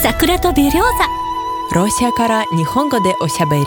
[0.00, 0.80] 桜とベリョーザ
[1.74, 3.64] ロシアから日本語でおしゃべり。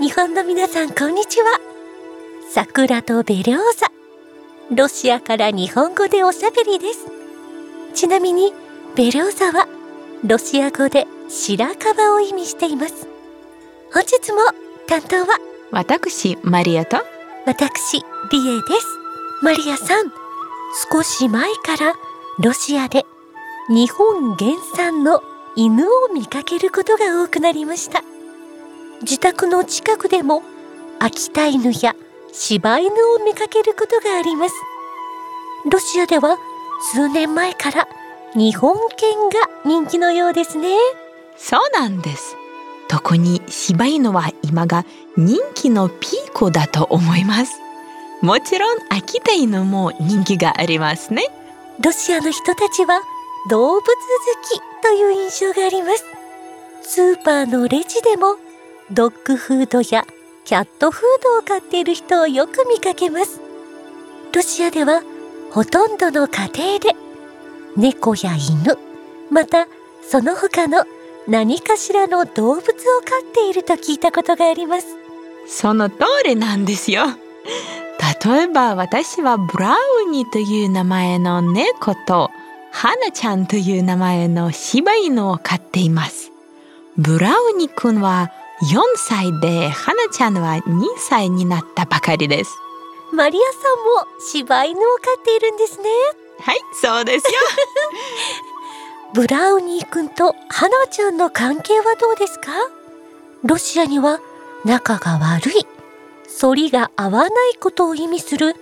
[0.00, 1.60] 日本の皆さんこんにちは。
[2.50, 3.86] 桜とベリョーザ
[4.74, 7.06] ロシアから日本語でおしゃべりです。
[7.94, 8.52] ちなみに
[8.96, 9.68] ベリョーザは
[10.24, 13.06] ロシア語で白樺を意味しています。
[13.92, 14.38] 本日も
[14.88, 15.38] 担当は
[15.70, 16.96] 私マリアと。
[17.46, 18.00] 私
[18.32, 18.86] リエです。
[19.40, 20.17] マリアさん
[20.90, 21.94] 少し前から
[22.38, 23.04] ロシアで
[23.68, 25.22] 日本原産の
[25.56, 28.02] 犬を見かけることが多くなりました。
[29.02, 30.42] 自宅の近くでも
[30.98, 31.94] 秋田犬や
[32.32, 34.54] 柴犬を見かけることがあります。
[35.70, 36.38] ロシアでは
[36.92, 37.88] 数年前から
[38.34, 40.76] 日本犬が人気のようですね。
[41.36, 42.36] そうなんです。
[42.88, 44.84] 特に柴犬は今が
[45.16, 47.67] 人気のピークだと思います。
[48.20, 51.22] もちろん秋田犬も人気がありますね。
[51.80, 53.00] ロシアの人たちは
[53.48, 53.86] 動物好
[54.42, 56.04] きという印象があります。
[56.82, 58.36] スーパーのレジでも
[58.90, 60.04] ドッグフードや
[60.44, 63.40] キャットフードを飼っている人をよく見かけます。
[64.34, 65.02] ロシアでは
[65.52, 66.96] ほとんどの家庭で
[67.76, 68.76] 猫や犬
[69.30, 69.68] また
[70.02, 70.84] その他の
[71.28, 72.74] 何かしらの動物を飼
[73.28, 74.96] っていると聞いたことがあります。
[75.46, 77.04] その通りなんですよ
[78.24, 79.76] 例えば私はブラ
[80.06, 82.30] ウニーという名前の猫と
[82.72, 86.30] 花ちゃんという名前の柴犬を飼っています。
[86.96, 88.32] ブラウニーくんは
[88.62, 92.50] 4歳で花ちゃんは2歳になったばかりです。
[93.12, 93.58] マリアさ
[94.02, 95.88] んも柴犬を飼っているんですね。
[96.40, 97.32] はいそうですよ。
[99.14, 102.52] ブラウニーくんと花ちゃんの関係はどうですか？
[103.44, 104.20] ロシアには
[104.64, 105.66] 仲が悪い
[106.40, 108.54] 反りが合わないことを意味する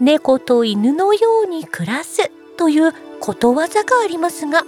[0.00, 4.62] 猫と犬のように暮らすということわざがありますが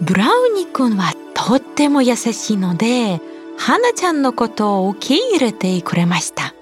[0.00, 3.20] ブラウニーくんはとっても優しいので
[3.58, 6.54] 花ちゃんのことを受け入れてくれました。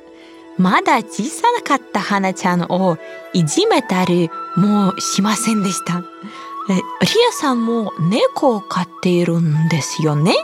[0.59, 2.99] まだ小さかった花ちゃんを
[3.33, 6.03] いじめたりもしませんでした。
[6.69, 6.77] リ
[7.31, 10.35] アさんも猫を飼っているんですよね？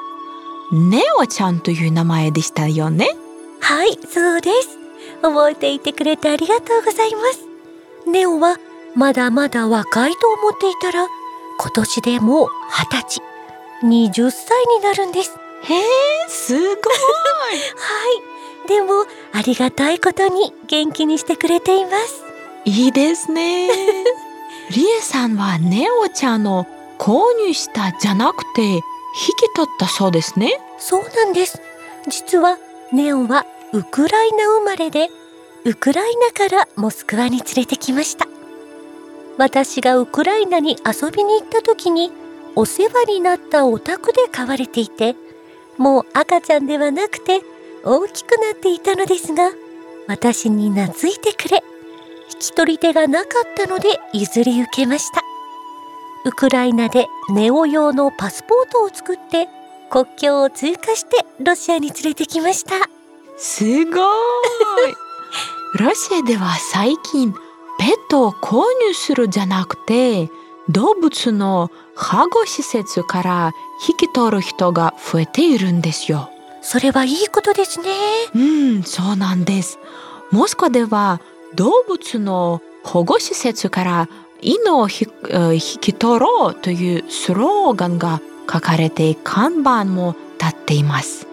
[0.73, 3.09] ネオちゃんという名前でしたよね？
[3.69, 4.79] はいそうです。
[5.21, 7.47] 覚えていてくれてありがとうございます。
[8.11, 8.57] ネオは
[8.95, 11.07] まだまだ若いと思っていたら
[11.61, 13.23] 今年でもう二十歳。
[13.83, 15.37] 20歳になるんです。
[15.65, 15.85] へえ
[16.29, 16.73] すごい。
[16.73, 16.77] は
[18.65, 18.69] い。
[18.69, 22.25] でもありがたいことに元気にしてくれています。
[22.65, 23.69] いいですね。
[24.75, 26.67] リエさんはネオちゃんを
[26.99, 28.83] 購入したじゃなくて引き
[29.55, 30.59] 取ったそうですね。
[30.79, 31.61] そうなんです。
[32.07, 32.57] 実は
[32.93, 35.11] ネオはウクライナ生まれで
[35.65, 38.27] ウクライナからモスクワに連れてきました。
[39.37, 42.11] 私がウクライナに遊びに行った時に
[42.57, 45.15] お世話になったお宅で飼われていて
[45.77, 47.43] もう赤ちゃんではなくて
[47.85, 49.51] 大きくなっていたのですが
[50.07, 51.63] 私に懐いてくれ。
[52.33, 55.23] 引き取り手がなかったので譲り受けました。
[56.25, 59.49] ウクライナでネオ用のパスポートを作って
[59.91, 62.98] 国境を通過してロシアに連れてきました。
[63.39, 63.95] すごい。
[65.79, 67.41] ロシアでは最近ペッ
[68.09, 70.31] トを購入するじゃなくて
[70.69, 73.53] 動物の保護施設から
[73.89, 76.31] 引き取る人が増えているんですよ。
[76.63, 77.91] それはいいことですね。
[78.35, 79.79] うんそうなんです。
[80.31, 81.21] モスクワでは
[81.55, 84.09] 動物の保護施設から
[84.41, 85.09] 犬を引
[85.81, 88.21] き取ろうというスローガンが
[88.51, 91.28] 書かれて看板も立っています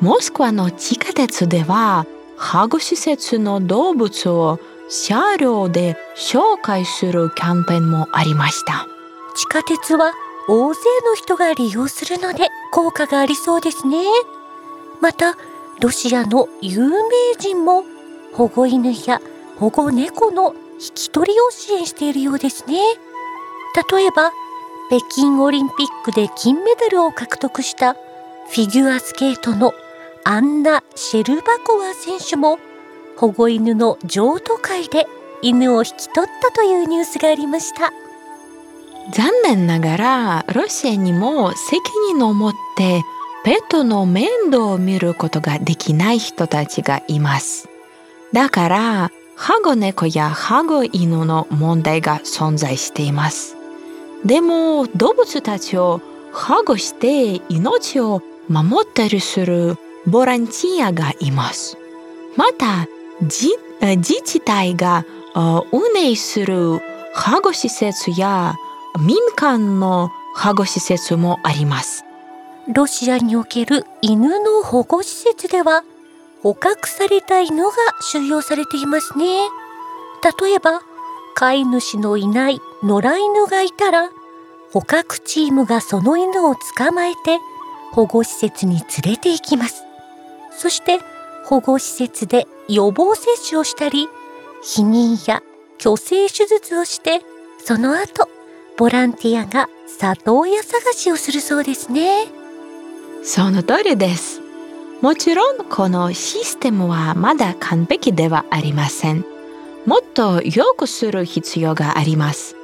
[0.00, 2.06] モスクワの地下鉄では
[2.38, 8.86] 保護施設の動物を車両で紹介するキャンペーンもありました。
[9.34, 10.12] 地下鉄は
[10.48, 13.98] 大勢の人が利用するので効果がありそうですね。
[15.00, 15.36] また
[15.80, 17.84] ロシアの有名人も
[18.32, 19.20] 保護犬や
[19.58, 22.78] 保護猫の引き取りを支援しているようですね。
[23.90, 24.32] 例えば
[24.90, 29.72] 北京オリンピックで金メダルを獲得したフィギュアスケートの
[30.30, 32.58] アンナ・シェルバコワ選手も
[33.16, 35.06] 保護犬の譲渡会で
[35.40, 37.90] 犬を引き取ったというニュースがありました。
[39.10, 41.80] 残念ながらロシアにも責
[42.12, 43.00] 任を持って
[43.42, 47.70] ペットの面倒を見ることができない人たちがいます。
[48.34, 53.56] だから保護猫や保護犬の問題が存在しています。
[54.26, 56.02] でも動物たちを
[56.34, 58.20] 保護して命を
[58.50, 59.78] 守ったりする
[60.10, 61.76] ボランティアがいます
[62.36, 62.86] また
[63.20, 65.04] 自治体が
[65.72, 66.80] 運営する
[67.14, 68.54] 保護施設や
[68.98, 72.04] 民間の保護施設もあります。
[72.72, 75.82] ロシアにおける犬の保護施設では
[76.42, 77.70] 捕獲された犬が
[78.00, 79.40] 収容されていますね。
[80.40, 80.80] 例えば
[81.34, 84.10] 飼い主のいない野良犬がいたら
[84.72, 87.38] 捕獲チームがその犬を捕まえて
[87.92, 89.87] 保護施設に連れて行きます。
[90.58, 90.98] そして
[91.44, 94.08] 保護施設で予防接種をしたり
[94.62, 95.42] 避妊や
[95.78, 97.22] 去勢手術をして
[97.64, 98.28] その後
[98.76, 102.26] ボランティアが里親探しをするそうですね。
[103.24, 104.40] その通りです。
[105.00, 109.24] もちろんこのシステムはまだ完璧ではありません。
[109.86, 112.56] もっと良くする必要があります。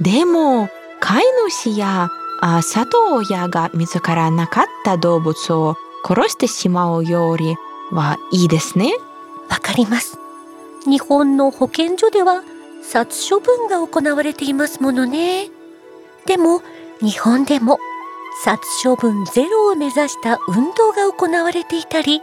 [0.00, 0.68] でも
[1.00, 2.10] 飼い主や
[2.40, 5.76] あ里親が見つからなかった動物を
[6.08, 7.56] 殺してしまうより
[7.90, 8.92] はいいですね。
[9.50, 10.18] わかります。
[10.86, 12.42] 日本の保健所では
[12.82, 15.50] 殺処分が行われていますものね。
[16.24, 16.62] でも
[17.02, 17.78] 日本でも
[18.42, 22.22] 殺処分ゼロを目指した運動が行われていたり、悲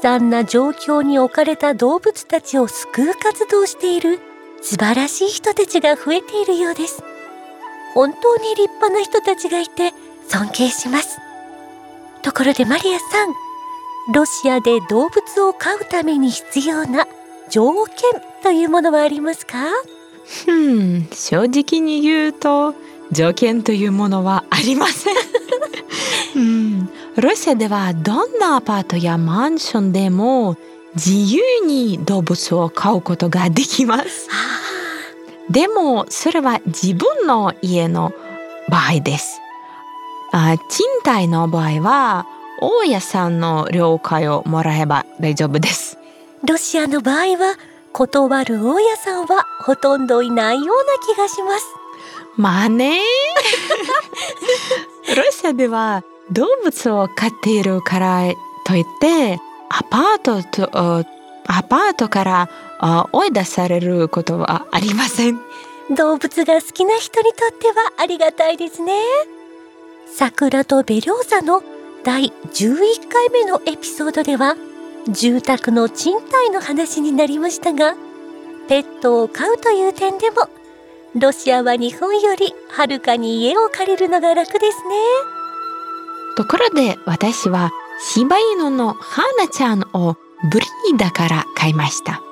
[0.00, 4.20] 惨な状況に置かれた動物たちを救う活動している
[4.62, 7.02] 素晴らしい人たちが増えているようです。
[7.92, 9.92] 本当に立派な人たちがいて
[10.28, 11.23] 尊敬します。
[12.24, 13.34] ところでマリアさん、
[14.14, 17.06] ロシアで動物を飼うために必要な
[17.50, 17.94] 条件
[18.42, 19.58] というものはありますか？
[20.48, 22.74] うん、正直に言うと
[23.12, 25.16] 条件というものはありません。
[26.34, 30.56] うん、ロシアではどんなアパートやマンションでも
[30.94, 34.28] 自由に動物を飼うことができます。
[35.50, 38.14] でもそれは自分の家の
[38.70, 39.42] 場合です。
[40.36, 42.26] あ賃貸の場合は
[42.60, 45.96] 大家さんの了解をもらえば大丈夫です。
[46.44, 47.54] ロシアの場合は
[47.92, 51.64] 断る大家さんはほとんどいないような気がします。
[52.36, 53.00] まあね。
[55.16, 56.02] ロシアでは
[56.32, 58.22] 動物を飼っているから
[58.66, 59.38] といって
[59.68, 61.04] アパートとあ
[61.46, 62.48] アパートから
[62.80, 65.40] あ追い出されることはありません。
[65.90, 68.94] 動物が好きな人にとってはありがたいですね。
[70.16, 71.60] 桜とベリョーザの
[72.04, 74.54] 第11回目のエピソードでは
[75.08, 77.96] 住宅の賃貸の話になりましたが
[78.68, 80.48] ペットを飼うという点でも
[81.16, 84.94] ロシアは日本よりはるかに家を借りるのが楽ですね。
[86.36, 87.72] ところで私は
[88.12, 90.16] 柴犬のハーナちゃんを
[90.48, 92.22] ブリーダから買いました。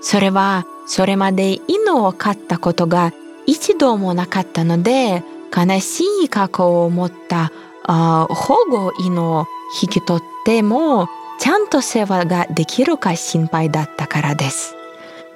[0.00, 3.12] それはそれまで犬を飼ったことが
[3.46, 5.22] 一度もなかったので
[5.54, 7.52] 悲しい過去を持った
[7.84, 9.46] あ保護犬を
[9.82, 11.08] 引き取っても
[11.38, 14.74] ちゃんと世話ができるか心配だったからです。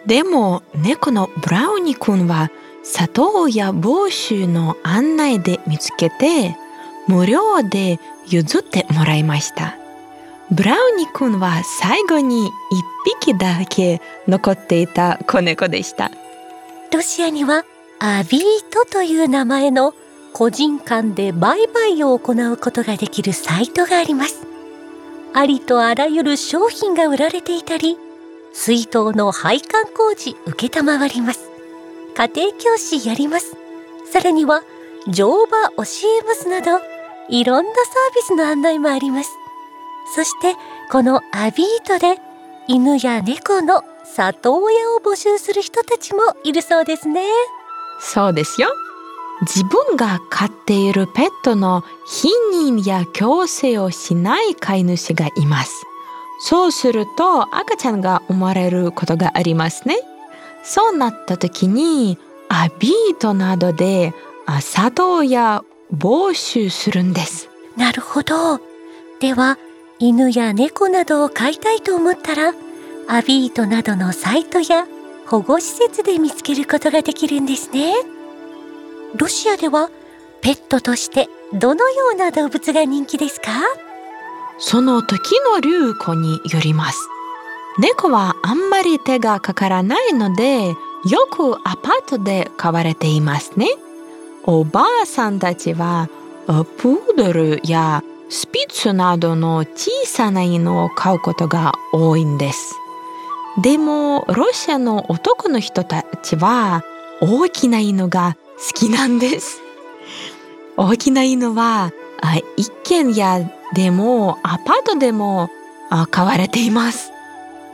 [0.06, 2.50] でも猫のブラウニ君は
[2.82, 6.56] 里親募集の案内で見つけて
[7.08, 9.76] 無料で譲ってもらいました。
[10.50, 12.52] ブラウニ君は最後に一
[13.22, 16.10] 匹だけ残っていた子猫でした。
[16.92, 17.64] ロシアには
[17.98, 19.94] アビートという名前の
[20.34, 24.44] 個人間で売買を行うことができるサイトがあります。
[25.32, 27.96] ありとあらゆる商品が売られていたり、
[28.52, 31.48] 水筒の配管工事受けたまわります。
[32.16, 33.56] 家庭教師やります。
[34.12, 34.64] さらには
[35.06, 36.80] 乗馬教えますなど、
[37.28, 39.30] いろんなサービスの案内もあります。
[40.16, 40.56] そして
[40.90, 42.20] このアビートで
[42.66, 47.24] 犬や猫の里親を募集する人たちもいるそうですね。
[48.00, 48.68] そうですよ。
[49.42, 55.84] 自分が飼っているペットの避妊や矯正をしない飼い主がいます。
[56.40, 59.98] そうすると赤ちゃんが生まれることがありますね。
[60.62, 64.14] そうなった時にアビートなどで
[64.46, 65.64] あ里親
[65.94, 67.48] 募集するんです。
[67.76, 68.60] なるほど。
[69.20, 69.58] では、
[69.98, 72.52] 犬や猫などを飼いたいと思ったら、
[73.08, 74.86] アビートなどのサイトや
[75.26, 77.94] 保護施設で見つけることができるんですね。
[79.16, 79.90] ロシアでは
[80.42, 83.52] ペットとしてどのような動物が人気ですか？
[84.58, 87.08] その時の流行によります。
[87.78, 90.76] 猫はあんまり手がかからないので、よ
[91.30, 93.68] くアパートで飼われていますね。
[94.44, 96.08] おばあさんたちは、
[96.46, 102.74] プードルやスピッツなどの小さな犬を飼うことが多いんです。
[103.60, 106.84] でも、ロシアの男の人たちは、
[107.20, 109.60] 大きな犬が好きなんです。
[110.76, 115.50] 大きな犬は、あ一軒家でもアパートでも
[115.90, 117.14] あ飼われています。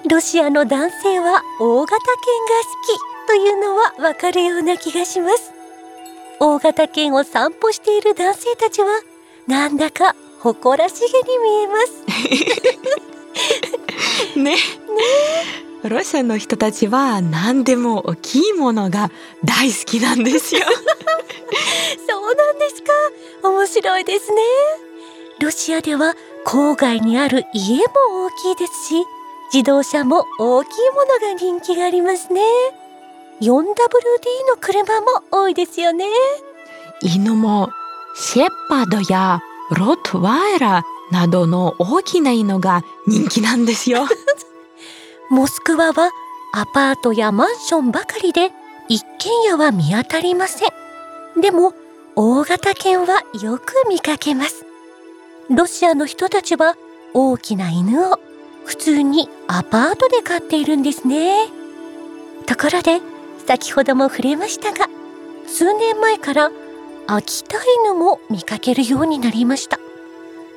[0.09, 5.53] ロシアの男性は大型犬が好きというのはわかるような気がします
[6.41, 8.89] 大型犬を散歩している男性たちは
[9.47, 12.03] なんだか誇らしげに見えます
[14.41, 14.55] ね。
[14.55, 14.57] ね
[15.85, 19.11] ロシアの人たちは何でも大きいものが
[19.45, 20.61] 大好きなんですよ。
[22.09, 22.83] そうなんです
[23.43, 23.49] か？
[23.49, 24.37] 面白いですね。
[25.41, 27.85] ロシアでは郊外にある家も
[28.27, 29.05] 大きいですし、
[29.53, 32.43] 自動車も大きいものが人気がありますね。
[33.41, 36.05] 4WD の車も多いですよね。
[37.01, 37.71] 犬も
[38.15, 44.07] シェパードやロットワイラーなどの大きな犬が人気なんですよ。
[45.31, 46.11] モスクワは
[46.53, 48.51] アパートやマンションばかりで
[48.89, 51.41] 一軒家は見当たりません。
[51.41, 51.73] でも
[52.17, 54.67] 大型犬はよく見かけます。
[55.49, 56.77] ロシアの人たちは
[57.15, 58.19] 大きな犬を
[58.65, 61.49] 普通にアパートで飼っているんですね。
[62.47, 63.01] ところで
[63.47, 64.89] 先ほども触れましたが
[65.47, 66.51] 数年前から
[67.07, 69.79] 秋田犬も見かけるようになりました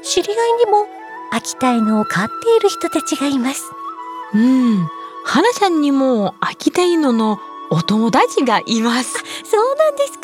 [0.04, 0.88] 知り合いにも
[1.32, 3.64] 秋田犬を飼っている人たちがいます
[4.34, 4.88] うん。
[5.26, 9.14] 花ちゃんにも秋田犬のお友達がいます。
[9.46, 10.20] そうなんですか。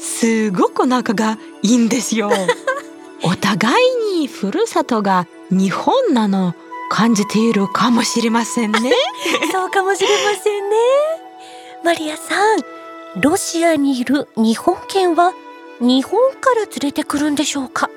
[0.00, 2.30] すごく仲がいいんですよ。
[3.22, 3.72] お互
[4.14, 6.54] いにふるさとが日本なの
[6.90, 8.92] 感じているかもしれませんね。
[9.52, 10.76] そうかもしれませんね。
[11.84, 12.60] マリアさん
[13.20, 15.32] ロシアにいる日本犬は
[15.80, 17.90] 日本から連れてくるんでしょうか？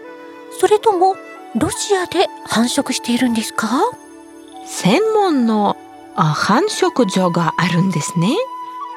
[0.60, 1.16] それとも
[1.56, 3.70] ロシアで繁殖しているんですか？
[4.74, 5.76] 専門の
[6.16, 8.30] 繁殖場があるんですね。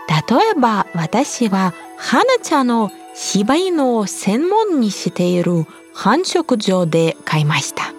[0.09, 7.93] 例えば私は花ちゃんの柴犬を専門にしている繁殖場で買いました。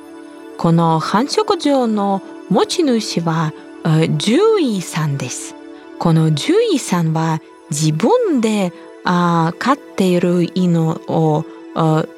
[0.58, 3.54] この繁殖場の持ち主は
[3.84, 5.54] 獣医さんです。
[6.00, 7.42] この獣医さんは
[7.72, 8.72] 自分で
[9.04, 11.44] あ飼っている犬を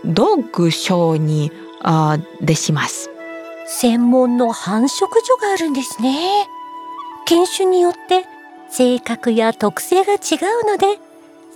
[0.05, 3.09] ドッグショーにあ出します。
[3.67, 6.47] 専門の繁殖所があるんですね。
[7.25, 8.25] 犬種によって
[8.69, 10.17] 性格や特性が違
[10.63, 10.99] うので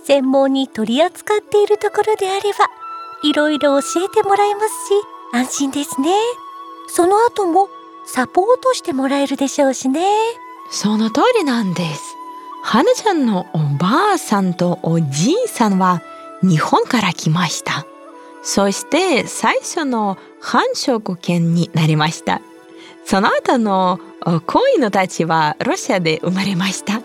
[0.04, 2.68] 専門に取り扱っているところであれば
[3.22, 4.70] いろいろ教えてもらえますし
[5.32, 6.10] 安心ですね。
[6.88, 7.68] その後も
[8.06, 10.06] サポートしてもらえるでしょうしね。
[10.70, 12.16] その通りなんです。
[12.62, 16.02] はなちゃんのおばあさんとおじいさんは
[16.42, 17.86] 日本から来ました。
[18.42, 22.40] そして最初の繁殖犬になりました。
[23.04, 24.00] その後の
[24.46, 27.02] 子犬たちはロシアで生まれました。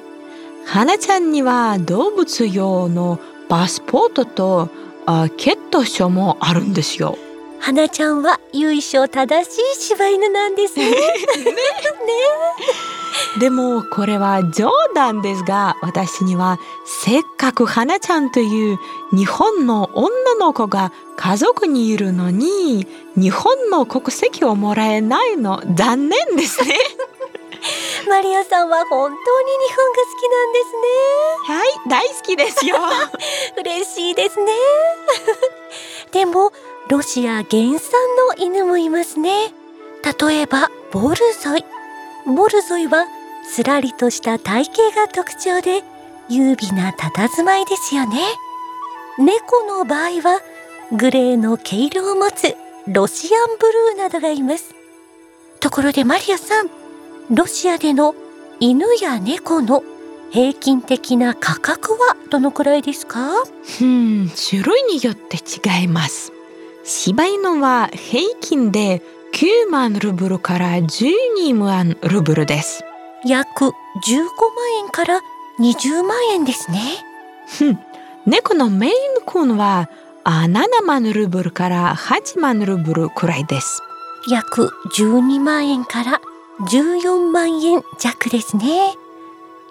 [0.66, 4.70] はなちゃんには動物用のパスポートと
[5.38, 7.18] 血統書もあるんですよ。
[7.60, 10.92] はなちゃんは由緒正しい柴犬なんですね。
[10.92, 11.58] ねね
[13.40, 18.80] でもこれは冗談ですが私にはせっかく花ちゃんという
[19.12, 26.78] 日本の女の子が家族にいるのに日本の国籍をもらえないの残念ですね。
[28.08, 31.56] マリアさんは本当に日本が好きなんですね。
[31.56, 32.78] はい、大好きですよ。
[33.58, 34.54] 嬉しいですね。
[36.12, 36.52] でも
[36.88, 37.60] ロシア原産
[38.30, 39.54] の犬もいますね。
[40.04, 41.66] 例えばボルゾイ。
[42.26, 43.06] ボルゾイは
[43.50, 45.84] すらりとした体型が特徴で
[46.30, 48.18] 優美な佇まいですよね。
[49.18, 50.42] 猫の場合は
[50.92, 52.56] グレーの毛色を持つ
[52.88, 54.76] ロシアンブルーなどがいます。
[55.60, 56.70] ところでマリアさん、
[57.30, 58.16] ロシアでの
[58.60, 59.84] 犬や猫の
[60.30, 63.32] 平均的な価格はどのくらいですか？
[63.82, 66.32] うん、種類によって違います。
[66.84, 69.02] 柴犬は平均で
[69.34, 72.84] 9万ルブルから12万ルブルです。
[73.26, 73.74] 約15万
[74.80, 75.22] 円から
[75.60, 76.80] 20万円ですね。
[78.26, 78.94] 猫のメイン
[79.26, 79.90] コンは
[80.24, 83.82] 7万ルブルから8万ルブルくらいです。
[84.30, 86.22] 約12万円から
[86.62, 88.94] 14万円弱ですね。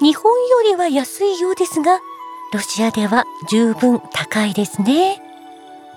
[0.01, 2.01] 日本よりは安いようですが、
[2.53, 5.23] ロシアでは十分高いですね。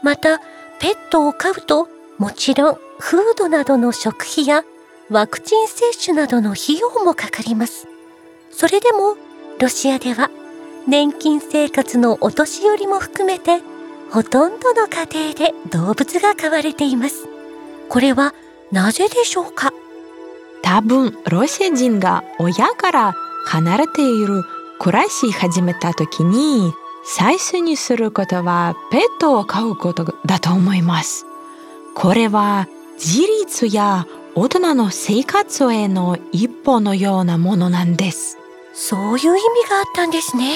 [0.04, 0.40] また、
[0.80, 1.88] ペットを飼うと、
[2.18, 4.64] もちろんフードなどの食費や
[5.10, 7.88] ワクチン接種などの費用もかかります。
[8.52, 9.18] それでも、
[9.60, 10.30] ロシアでは
[10.88, 13.62] 年金生活のお年寄りも含めて、
[14.12, 17.28] ほとんどの家庭で動物が飼われています。
[17.90, 18.34] これは
[18.72, 19.74] なぜでしょうか？
[20.62, 24.44] 多分、ロシア人が親から離れている
[24.78, 26.72] 暮らし始めた時に、
[27.04, 31.26] 最初にすることはペットを飼うことだと思います。
[31.96, 34.06] これは自立や
[34.36, 38.38] 大人の生活への一歩のようなものなんです。
[38.74, 40.54] そういう意味があったんですね。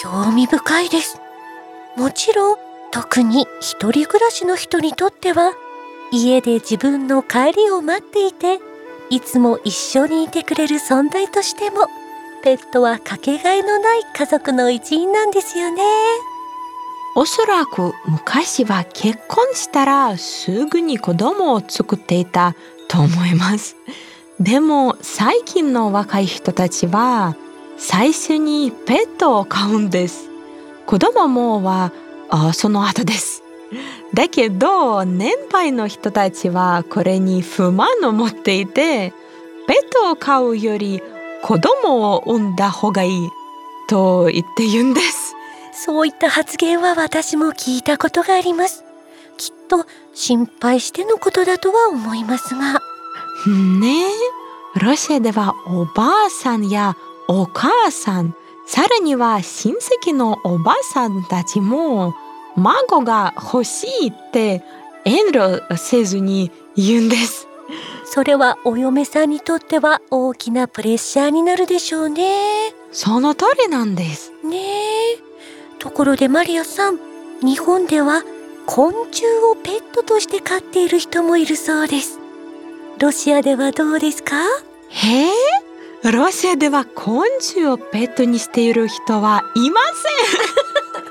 [0.00, 1.18] 興味深いです。
[1.96, 2.56] もちろん、
[2.90, 5.52] 特に一人暮らしの人にとっては、
[6.12, 8.60] 家で自分の帰りを待っていて、
[9.10, 11.88] いつも一緒にいてくれる存在としても、
[12.42, 15.82] ペットはかけがえのない家族の一員なんですよね。
[17.16, 22.56] おそらく昔は結婚したらすぐに子供を作っていた
[22.94, 23.76] と思います。
[24.38, 27.36] でも最近の若い人たちは
[27.76, 30.30] 最初にペットを飼うんです。
[30.86, 31.92] 子供もは
[32.30, 33.42] あその後です。
[34.14, 39.12] だけど年配の人たちはこれに不満を持っていて
[39.66, 41.02] ペットを飼うより
[41.42, 43.28] 子供を産んだ方がいい
[43.88, 45.34] と言って言うんです。
[45.72, 48.83] そういった発言は私も聞いたことがあります。
[49.82, 52.80] と心配してのことだとは思いますが。
[53.80, 54.04] ね
[54.76, 56.96] え、ロシアではおばあさんや
[57.28, 58.34] お母さん、
[58.66, 62.14] さらには親戚のおばさんたちも
[62.56, 64.62] 孫が欲しいって
[65.04, 67.48] 遠慮せずに言うんです。
[68.04, 72.72] それはお嫁さんにとっては大きなプレッシャーになるでしょうね。
[72.92, 74.32] その通りなんです。
[74.44, 74.56] ね
[75.14, 75.18] え。
[75.80, 76.98] ところでマリアさん、
[77.42, 78.22] 日本では
[78.66, 82.18] 昆虫をペットとして飼っている人もいるそうです。
[82.98, 84.36] ロシアではどうですか？
[84.88, 85.32] へえ、
[86.10, 91.04] ロシアでは昆虫をペットにしている人はいません。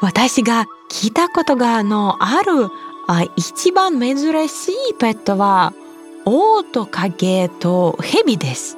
[0.00, 2.68] 私が聞いたことがのある
[3.06, 4.16] あ一番珍
[4.48, 5.72] しいペットは
[6.26, 8.76] オオトカゲとヘビです。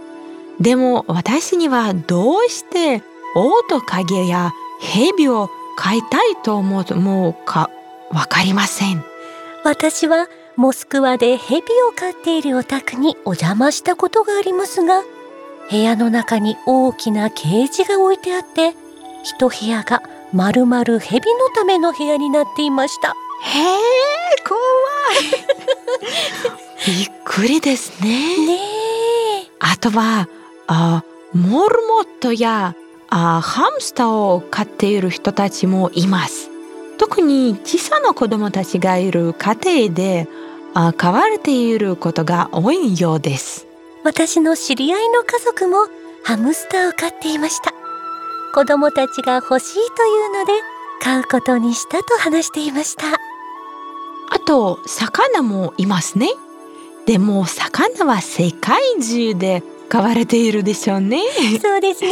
[0.60, 3.02] でも私にはどうして
[3.34, 6.80] オオトカゲやヘビを飼いたいと思
[7.28, 7.70] うか
[8.10, 9.04] わかりません。
[9.64, 15.02] 私はモスクワでヘビを飼っているお宅にお邪魔したことがありますが、
[15.70, 18.74] 部屋の中に大きなケージが置いてあって、
[19.22, 20.02] 一部屋が
[20.32, 23.08] まるまる蛇のための部屋になっていました。
[23.42, 23.78] へえ、
[24.46, 24.58] 怖
[25.20, 26.96] い。
[26.98, 28.46] びっくりですね。
[28.46, 28.58] ね
[29.58, 30.28] あとは、
[30.68, 31.02] あ
[31.34, 32.74] モルモットや
[33.18, 36.50] あハムスターを飼っている人たちもいます。
[36.98, 39.54] 特に小さな子供たちがいる家
[39.86, 40.28] 庭で
[40.74, 43.66] あ飼われていることが多いようです。
[44.04, 45.88] 私の知り合いの家族も
[46.24, 47.72] ハムスターを飼っていました。
[48.56, 50.52] 子供たちが欲しいというので
[51.02, 53.04] 買うことにしたと話していました
[54.30, 56.30] あと魚もいますね
[57.06, 61.20] でも魚は世界中で飼われているでしょうね
[61.60, 62.10] そうですね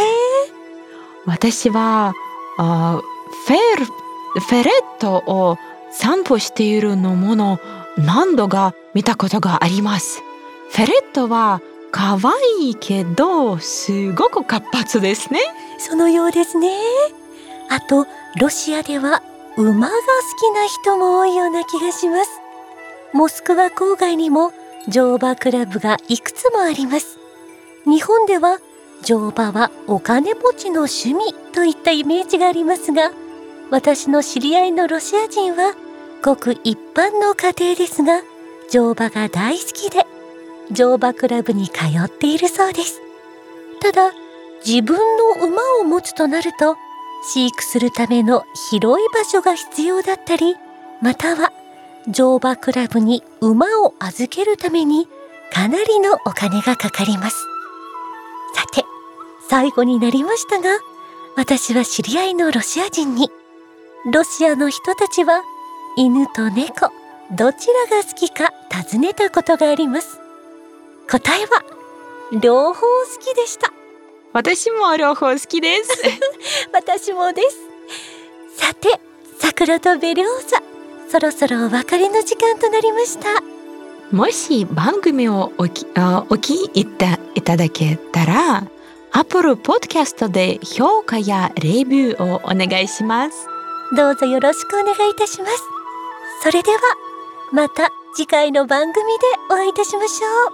[1.27, 2.15] 私は
[2.59, 3.01] あ
[3.47, 5.59] フェルフェレットを
[5.93, 7.61] 散歩しているのもの
[7.97, 10.23] 何度か見たことがあります。
[10.71, 11.61] フェレットは
[11.93, 12.19] 可
[12.59, 15.41] 愛いけどすごく活発ですね。
[15.79, 16.77] そのようですね。
[17.71, 18.07] あと
[18.41, 19.23] ロシアでは
[19.57, 20.01] 馬が好
[20.41, 22.31] きな人も多いような気がします。
[23.13, 24.53] モスクワ郊外にも
[24.89, 27.19] 乗馬クラブがいくつもあります。
[27.87, 28.59] 日本では
[29.05, 33.11] 乗馬はお金持ちの趣味といったイメージがありますが
[33.71, 35.75] 私の知り合いのロシア人は
[36.23, 38.23] ごく一般の家庭ですが
[38.71, 40.07] 乗馬が大好きで
[40.71, 43.03] 乗馬クラブに通っているそうです。
[43.81, 44.13] ただ
[44.67, 46.77] 自分の馬を持つとなると
[47.35, 50.57] 飼育するための広い場所が必要だったり
[51.03, 51.53] または
[52.09, 55.07] 乗馬クラブに馬を預けるために
[55.53, 57.54] かなりのお金がかかります。
[59.55, 60.69] 最後になりましたが
[61.37, 63.31] 私は知り合いのロシア人に。
[64.13, 65.43] ロシアの人たちは
[65.97, 66.91] 犬と猫
[67.31, 70.19] どちらが好きか尋ねたことがあります。
[71.09, 71.63] 答えは
[72.33, 72.87] 両方好
[73.21, 73.73] きでした。
[74.33, 76.03] 私も両方好きです。
[76.75, 78.61] 私もです。
[78.61, 78.89] さて
[79.39, 80.63] 桜とベリョーザ
[81.09, 83.29] そろそろお別れの時間となりました。
[84.11, 88.74] もし番組をおきあお聞きいたいただけたら
[89.14, 93.48] Apple Podcast で評価やレビューをお願いします
[93.96, 95.64] どうぞよろしくお願いいたします
[96.44, 96.80] それでは
[97.52, 100.54] また次回の番組でお会いいたしましょ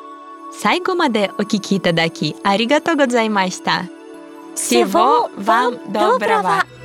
[0.52, 3.90] う最後までお聞きいただきありがとうございました。
[4.56, 6.79] Всего вам доброго!